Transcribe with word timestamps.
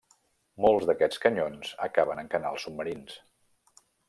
Molts 0.65 0.87
d'aquests 0.89 1.21
canyons 1.25 1.75
acaben 1.89 2.23
en 2.25 2.33
canals 2.33 2.67
submarins. 2.69 3.21